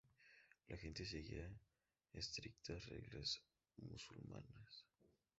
[0.67, 1.47] La gente seguía
[2.11, 3.39] estrictas reglas
[3.77, 4.87] musulmanas.